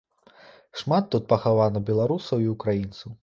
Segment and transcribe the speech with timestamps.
[0.81, 3.19] Шмат тут пахавана беларусаў і ўкраінцаў.